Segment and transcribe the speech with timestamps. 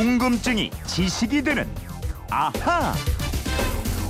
[0.00, 1.68] 궁금증이 지식이 되는
[2.30, 2.94] 아하.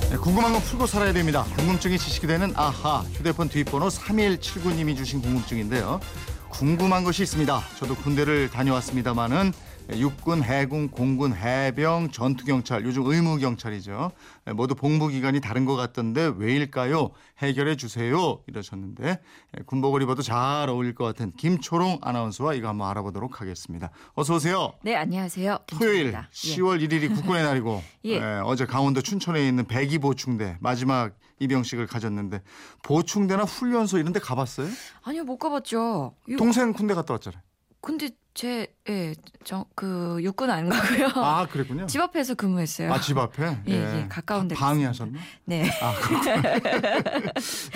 [0.09, 1.43] 네, 궁금한 건 풀고 살아야 됩니다.
[1.57, 5.99] 궁금증이 지식이 되는 아하 휴대폰 뒷번호 3179님이 주신 궁금증인데요.
[6.47, 7.61] 궁금한 것이 있습니다.
[7.77, 9.51] 저도 군대를 다녀왔습니다마는
[9.89, 14.11] 육군, 해군, 공군, 해병, 전투경찰, 요즘 의무경찰이죠.
[14.55, 17.09] 모두 복무기간이 다른 것 같던데 왜일까요?
[17.39, 18.39] 해결해 주세요.
[18.47, 19.19] 이러셨는데
[19.65, 23.89] 군복을 입어도 잘 어울릴 것 같은 김초롱 아나운서와 이거 한번 알아보도록 하겠습니다.
[24.13, 24.71] 어서 오세요.
[24.83, 25.59] 네, 안녕하세요.
[25.67, 26.13] 토요일.
[26.13, 26.21] 예.
[26.31, 28.11] 10월 1일이 국군의 날이고 예.
[28.15, 32.41] 예, 어제 강원도 춘천에 있는 백이보충대 마지막 입영식을 가졌는데
[32.83, 34.67] 보충대나 훈련소 이런 데 가봤어요?
[35.01, 36.15] 아니요, 못 가봤죠.
[36.29, 37.41] 유- 동생 군대 갔다 왔잖아요.
[37.81, 39.13] 근데 제, 예,
[39.43, 41.07] 저, 그, 육군 안 가고요.
[41.21, 41.85] 아 그랬군요.
[41.87, 42.93] 집 앞에서 근무했어요.
[42.93, 43.57] 아 집 앞에?
[43.67, 45.19] 예, 예, 가까운 데 방해하셨나?
[45.45, 45.69] 네.
[45.81, 46.41] 아 그렇군요.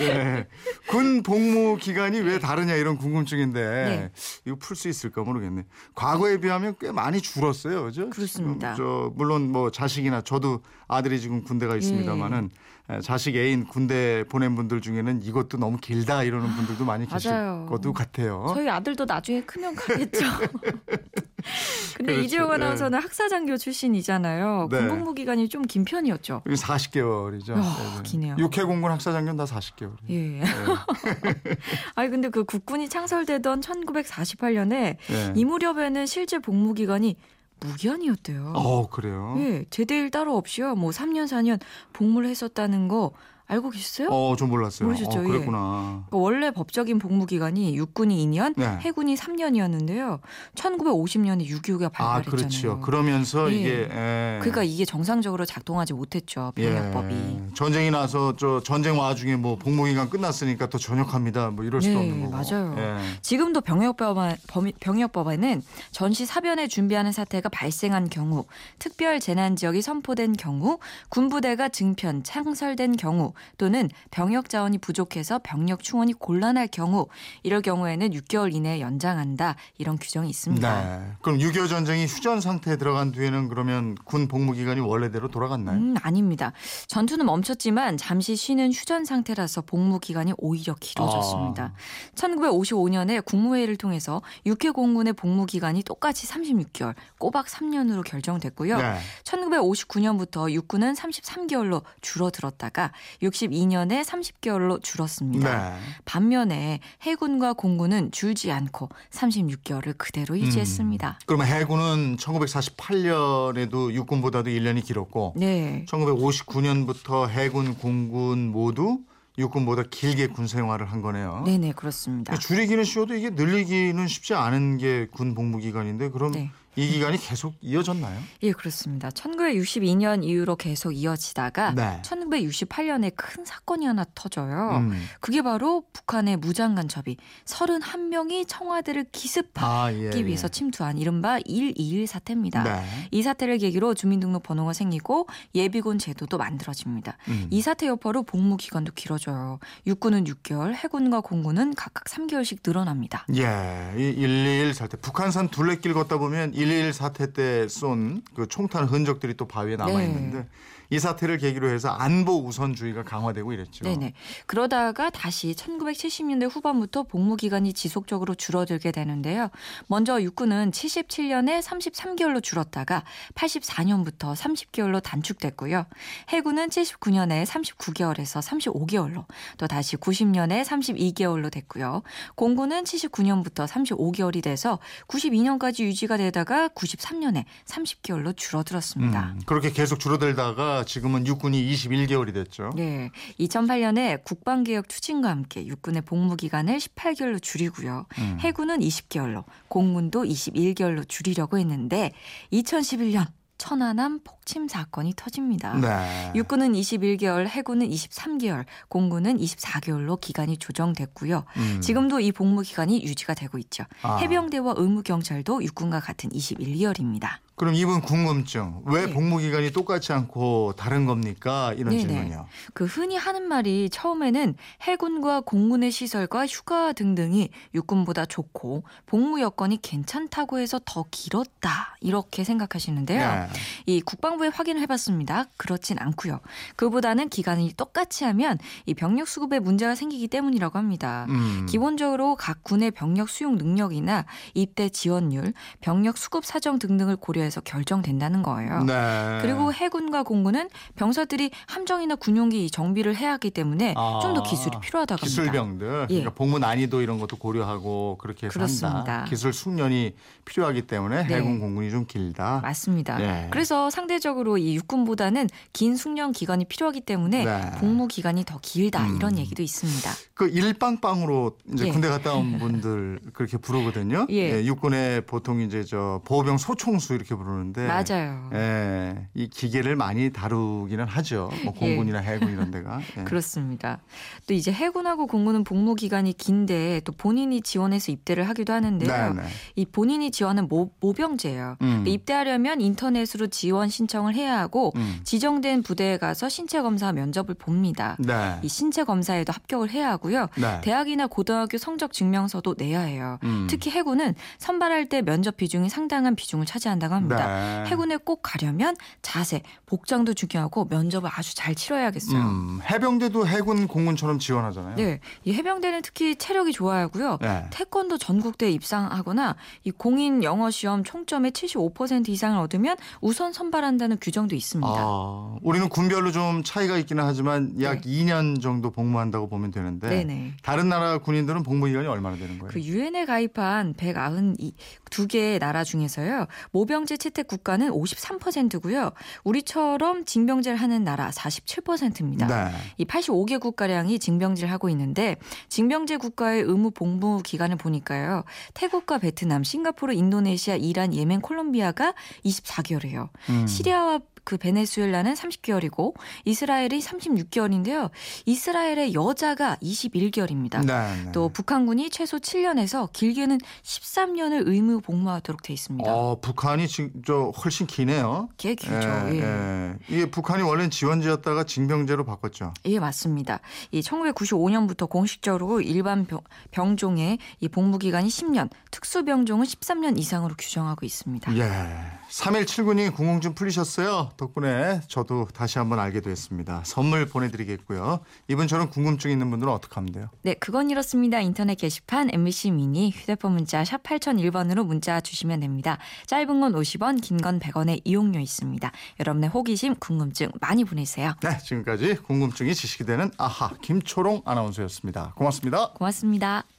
[0.00, 0.46] 예.
[0.88, 4.10] 군 복무 기간이 왜 다르냐 이런 궁금증인데 네.
[4.46, 5.64] 이거 풀 수 있을까 모르겠네.
[5.94, 8.08] 과거에 비하면 꽤 많이 줄었어요, 그죠?
[8.08, 8.74] 그렇습니다.
[8.76, 12.56] 저 물론 뭐 자식이나 저도 아들이 지금 군대가 있습니다만은 예.
[12.56, 12.65] 에,
[13.02, 17.66] 자식 애인 군대 보낸 분들 중에는 이것도 너무 길다 이러는 분들도 많이 계실 맞아요.
[17.68, 18.46] 것도 같아요.
[18.54, 20.20] 저희 아들도 나중에 크면 가겠죠.
[21.96, 22.20] 근데 그렇죠.
[22.24, 24.68] 이지영 아나운서는 학사장교 출신이잖아요.
[24.70, 24.78] 네.
[24.78, 26.42] 군복무 기간이 좀 긴 편이었죠.
[26.46, 27.56] 이게 40개월이죠.
[27.58, 28.36] 야, 기네요.
[28.38, 29.92] 육해공군 학사장교는 다 40개월.
[30.10, 30.40] 예.
[31.96, 35.32] 아니 근데 그 국군이 창설되던 1948년에 예.
[35.34, 37.16] 이 무렵에는 실제 복무 기간이
[37.60, 38.52] 무기한이었대요.
[38.54, 39.34] 어 그래요.
[39.38, 40.74] 예, 제대일 따로 없이요.
[40.74, 41.60] 뭐 3년 4년
[41.92, 43.12] 복무를 했었다는 거
[43.48, 44.08] 알고 계셨어요?
[44.10, 44.88] 어 좀 몰랐어요.
[44.88, 45.20] 모르셨죠?
[45.20, 45.26] 어, 예.
[45.28, 46.04] 그랬구나.
[46.10, 48.66] 그 원래 법적인 복무 기간이 육군이 2년, 네.
[48.80, 50.18] 해군이 3년이었는데요.
[50.56, 52.30] 1950년에 6.25가 아 발발했잖아요.
[52.30, 52.80] 그렇죠.
[52.80, 53.56] 그러면서 예.
[53.56, 54.38] 이게 예.
[54.40, 56.52] 그러니까 이게 정상적으로 작동하지 못했죠.
[56.56, 57.14] 병역법이.
[57.14, 57.40] 예.
[57.54, 61.50] 전쟁이 나서 저 전쟁 와중에 뭐 복무 기간 끝났으니까 더 전역합니다.
[61.50, 62.36] 뭐 이럴 수도 네, 없는 거고.
[62.42, 62.74] 맞아요.
[62.78, 62.96] 예.
[63.22, 68.44] 지금도 병역법안, 범- 병역법에는 전시 사변을 준비하는 사태가 발생한 경우,
[68.80, 70.78] 특별 재난 지역이 선포된 경우,
[71.10, 77.06] 군부대가 증편, 창설된 경우, 또는 병역 자원이 부족해서 병력 충원이 곤란할 경우,
[77.42, 80.84] 이럴 경우에는 6개월 이내에 연장한다 이런 규정이 있습니다.
[80.84, 81.12] 네.
[81.22, 85.76] 그럼 6.25 전쟁이 휴전 상태에 들어간 뒤에는 그러면 군 복무 기간이 원래대로 돌아갔나요?
[85.76, 86.52] 음, 아닙니다.
[86.86, 91.72] 전투는 멈췄지만 잠시 쉬는 휴전 상태라서 복무 기간이 오히려 길어졌습니다.
[92.14, 98.78] 1955년에 국무회의를 통해서 육해 공군의 복무 기간이 똑같이 36개월, 꼬박 3년으로 결정됐고요.
[98.78, 98.98] 네.
[99.24, 102.92] 1959년부터 육군은 33개월로 줄어들었다가
[103.30, 105.70] 62년에 30개월로 줄었습니다.
[105.70, 105.76] 네.
[106.04, 111.18] 반면에 해군과 공군은 줄지 않고 36개월을 그대로 유지했습니다.
[111.26, 115.84] 그러면 해군은 1948년에도 육군보다도 1년이 길었고 네.
[115.88, 119.00] 1959년부터 해군, 공군 모두
[119.38, 121.42] 육군보다 길게 군 생활을 한 거네요.
[121.44, 122.36] 네네, 그렇습니다.
[122.38, 126.50] 줄이기는 쉬워도 이게 늘리기는 쉽지 않은 게 군 복무 기간인데 그럼 네.
[126.76, 128.20] 이 기간이 계속 이어졌나요?
[128.42, 129.08] 예, 그렇습니다.
[129.08, 132.00] 1962년 이후로 계속 이어지다가 네.
[132.02, 134.76] 1968년에 큰 사건이 하나 터져요.
[134.76, 135.06] 음.
[135.20, 137.16] 그게 바로 북한의 무장 간첩이
[137.46, 140.24] 31명이 청와대를 기습하기 아, 예, 예.
[140.26, 142.62] 위해서 침투한 이른바 121 사태입니다.
[142.62, 142.84] 네.
[143.10, 147.16] 이 사태를 계기로 주민등록 번호가 생기고 예비군 제도도 만들어집니다.
[147.28, 147.46] 음.
[147.50, 149.58] 이 사태 여파로 복무 기간도 길어져요.
[149.86, 153.26] 육군은 6개월, 해군과 공군은 각각 3개월씩 늘어납니다.
[153.34, 154.96] 예, 이 121 사태.
[154.96, 160.38] 북한산 둘레길 걷다 보면 121 사태 때 쏜 그 총탄 흔적들이 또 바위에 남아 있는데
[160.38, 160.46] 네.
[160.90, 163.84] 이 사태를 계기로 해서 안보 우선주의가 강화되고 이랬죠.
[163.84, 164.14] 네네.
[164.46, 169.50] 그러다가 다시 1970년대 후반부터 복무 기간이 지속적으로 줄어들게 되는데요.
[169.88, 173.04] 먼저 육군은 77년에 33개월로 줄었다가
[173.34, 175.86] 84년부터 30개월로 단축됐고요.
[176.28, 179.24] 해군은 79년에 39개월에서 35개월로
[179.58, 182.02] 또 다시 90년에 32개월로 됐고요.
[182.34, 189.34] 공군은 79년부터 35개월이 돼서 92년까지 유지가 되다가 93년에 30개월로 줄어들었습니다.
[189.34, 192.70] 음, 그렇게 계속 줄어들다가 지금은 육군이 21개월이 됐죠.
[192.76, 193.10] 네.
[193.40, 198.06] 2008년에 국방개혁 추진과 함께 육군의 복무 기간을 18개월로 줄이고요.
[198.18, 198.36] 음.
[198.40, 202.12] 해군은 20개월로, 공군도 21개월로 줄이려고 했는데
[202.52, 203.26] 2011년
[203.58, 205.74] 천안함 폭침 사건이 터집니다.
[205.74, 206.32] 네.
[206.34, 211.44] 육군은 21개월, 해군은 23개월, 공군은 24개월로 기간이 조정됐고요.
[211.56, 211.80] 음.
[211.80, 213.84] 지금도 이 복무 기간이 유지가 되고 있죠.
[214.02, 214.16] 아.
[214.18, 217.38] 해병대와 의무경찰도 육군과 같은 21개월입니다.
[217.56, 218.82] 그럼 이분 궁금증.
[218.84, 219.12] 왜 네.
[219.12, 221.72] 복무 기간이 똑같지 않고 다른 겁니까?
[221.78, 222.06] 이런 네네.
[222.06, 222.46] 질문이요.
[222.74, 230.58] 그 흔히 하는 말이 처음에는 해군과 공군의 시설과 휴가 등등이 육군보다 좋고 복무 여건이 괜찮다고
[230.58, 233.20] 해서 더 길었다 이렇게 생각하시는데요.
[233.20, 233.48] 네.
[233.86, 235.46] 이 국방부에 확인을 해봤습니다.
[235.56, 236.40] 그렇진 않고요.
[236.76, 241.24] 그보다는 기간이 똑같이 하면 이 병력 수급에 문제가 생기기 때문이라고 합니다.
[241.30, 241.64] 음.
[241.66, 248.42] 기본적으로 각 군의 병력 수용 능력이나 입대 지원율, 병력 수급 사정 등등을 고려해서 군부대에서 결정된다는
[248.42, 248.84] 거예요.
[248.84, 249.38] 네.
[249.42, 255.42] 그리고 해군과 공군은 병사들이 함정이나 군용기 정비를 해야 하기 때문에 아, 좀더 기술이 필요하다고 합니다.
[255.42, 256.14] 기술병들, 예.
[256.14, 259.24] 그러니까 복무 난이도 이런 것도 고려하고 그렇게 해서 그렇습니다.
[259.24, 260.14] 기술 숙련이
[260.44, 261.36] 필요하기 때문에 네.
[261.36, 262.60] 해군 공군이 좀 길다.
[262.62, 263.20] 맞습니다.
[263.20, 263.48] 예.
[263.50, 267.70] 그래서 상대적으로 이 육군보다는 긴 숙련 기간이 필요하기 때문에 네.
[267.78, 269.16] 복무 기간이 더 길다 음.
[269.16, 270.10] 이런 얘기도 있습니다.
[270.34, 271.92] 그 일빵빵으로 이제 예.
[271.92, 274.26] 군대 갔다 온 분들 그렇게 부르거든요.
[274.30, 274.64] 예.
[274.64, 278.50] 육군에 보통 이제 저 보병 소총수 이렇게 부르는데 맞아요.
[278.52, 281.50] 예, 이 기계를 많이 다루기는 하죠.
[281.64, 281.88] 뭐 예.
[281.88, 283.00] 공군이나 해군 이런 데가.
[283.18, 283.24] 예.
[283.24, 284.00] 그렇습니다.
[284.46, 289.34] 또 이제 해군하고 공군은 복무 기간이 긴데 또 본인이 지원해서 입대를 하기도 하는데요.
[289.34, 289.48] 네, 네.
[289.74, 291.76] 이 본인이 지원은 모, 모병제예요.
[291.80, 291.92] 음.
[291.96, 295.20] 근데 입대하려면 인터넷으로 지원 신청을 해야 하고 음.
[295.24, 298.16] 지정된 부대에 가서 신체 검사 면접을 봅니다.
[298.18, 298.58] 네.
[298.62, 300.48] 이 신체 검사에도 합격을 해야 하고요.
[300.56, 300.80] 네.
[300.82, 303.38] 대학이나 고등학교 성적 증명서도 내야 해요.
[303.44, 303.66] 음.
[303.68, 307.25] 특히 해군은 선발할 때 면접 비중이 상당한 비중을 차지한다고 합니다.
[307.34, 307.84] 네.
[307.86, 312.38] 해군에 꼭 가려면 자세, 복장도 중요하고 면접을 아주 잘 치러야겠어요.
[312.40, 314.96] 음, 해병대도 해군 공군처럼 지원하잖아요.
[314.96, 317.38] 네, 이 해병대는 특히 체력이 좋아야고요.
[317.40, 317.66] 네.
[317.70, 324.92] 태권도 전국대에 입상하거나 이 공인 영어 시험 총점의 75% 이상을 얻으면 우선 선발한다는 규정도 있습니다.
[324.94, 328.10] 아, 우리는 군별로 좀 차이가 있기는 하지만 약 네.
[328.10, 330.54] 2년 정도 복무한다고 보면 되는데 네네.
[330.62, 332.70] 다른 나라 군인들은 복무 기간이 얼마나 되는 거예요?
[332.72, 336.46] 그 유엔에 가입한 192개 나라 중에서요.
[336.72, 339.12] 모병제 채택 국가는 53%고요.
[339.44, 342.46] 우리처럼 징병제를 하는 나라 47%입니다.
[342.46, 342.76] 네.
[342.98, 345.36] 이 85개 국가량이 징병제를 하고 있는데
[345.68, 348.44] 징병제 국가의 의무 복무 기간을 보니까요.
[348.74, 352.14] 태국과 베트남, 싱가포르, 인도네시아, 이란, 예멘, 콜롬비아가
[352.44, 353.28] 24개월이에요.
[353.50, 353.66] 음.
[353.66, 356.14] 시리아와 그 베네수엘라는 30개월이고
[356.44, 358.10] 이스라엘이 36개월인데요.
[358.46, 360.86] 이스라엘의 여자가 21개월입니다.
[360.86, 361.32] 네, 네.
[361.32, 366.14] 또 북한군이 최소 7년에서 길게는 13년을 의무 복무하도록 돼 있습니다.
[366.14, 368.48] 어, 북한이 지금 저 훨씬 기네요.
[368.56, 369.08] 꽤 길죠.
[369.28, 369.40] 예, 예.
[369.40, 369.94] 예.
[370.08, 372.74] 이게 북한이 원래는 지원제였다가 징병제로 바꿨죠.
[372.86, 373.60] 예, 맞습니다.
[373.90, 381.04] 이 1995년부터 공식적으로 일반 병, 병종의 이 복무 기간이 10년, 특수 병종은 13년 이상으로 규정하고
[381.06, 381.56] 있습니다.
[381.56, 382.16] 예.
[382.30, 384.30] 3179님 궁금증 풀리셨어요.
[384.36, 386.82] 덕분에 저도 다시 한번 알게 됐습니다.
[386.84, 388.20] 선물 보내드리겠고요.
[388.48, 390.28] 이분처럼 궁금증 있는 분들은 어떻게 하면 돼요?
[390.42, 391.40] 네, 그건 이렇습니다.
[391.40, 395.98] 인터넷 게시판 MBC 미니 휴대폰 문자 샵 8001번으로 문자 주시면 됩니다.
[396.26, 398.90] 짧은 건 50원, 긴 건 100원의 이용료 있습니다.
[399.20, 401.34] 여러분의 호기심, 궁금증 많이 보내세요.
[401.42, 405.32] 네, 지금까지 궁금증이 지식이 되는 아하 김초롱 아나운서였습니다.
[405.36, 405.90] 고맙습니다.
[405.92, 406.75] 고맙습니다.